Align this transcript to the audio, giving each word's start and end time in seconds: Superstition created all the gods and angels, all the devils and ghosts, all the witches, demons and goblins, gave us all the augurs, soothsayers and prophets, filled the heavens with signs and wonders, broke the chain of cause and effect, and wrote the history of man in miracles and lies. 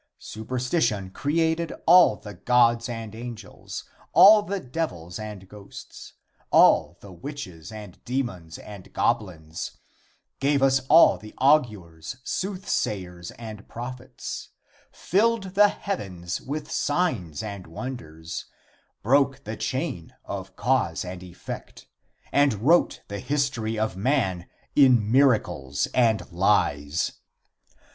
Superstition 0.17 1.11
created 1.11 1.71
all 1.85 2.15
the 2.15 2.33
gods 2.33 2.89
and 2.89 3.13
angels, 3.13 3.83
all 4.13 4.41
the 4.41 4.59
devils 4.59 5.19
and 5.19 5.47
ghosts, 5.47 6.13
all 6.49 6.97
the 7.01 7.11
witches, 7.11 7.71
demons 8.03 8.57
and 8.57 8.91
goblins, 8.93 9.73
gave 10.39 10.63
us 10.63 10.79
all 10.89 11.19
the 11.19 11.35
augurs, 11.37 12.15
soothsayers 12.23 13.29
and 13.37 13.67
prophets, 13.69 14.49
filled 14.91 15.53
the 15.53 15.69
heavens 15.69 16.41
with 16.41 16.71
signs 16.71 17.43
and 17.43 17.67
wonders, 17.67 18.45
broke 19.03 19.43
the 19.43 19.55
chain 19.55 20.15
of 20.25 20.55
cause 20.55 21.05
and 21.05 21.21
effect, 21.21 21.85
and 22.31 22.55
wrote 22.63 23.01
the 23.07 23.19
history 23.19 23.77
of 23.77 23.95
man 23.95 24.49
in 24.75 25.11
miracles 25.11 25.85
and 25.93 26.27
lies. 26.31 27.11